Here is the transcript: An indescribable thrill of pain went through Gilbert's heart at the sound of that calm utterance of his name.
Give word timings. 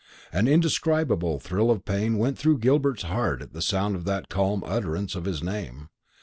An 0.33 0.47
indescribable 0.47 1.37
thrill 1.39 1.69
of 1.69 1.85
pain 1.85 2.17
went 2.17 2.35
through 2.35 2.57
Gilbert's 2.57 3.03
heart 3.03 3.39
at 3.43 3.53
the 3.53 3.61
sound 3.61 3.95
of 3.95 4.03
that 4.05 4.29
calm 4.29 4.63
utterance 4.65 5.13
of 5.13 5.25
his 5.25 5.43
name. 5.43 5.89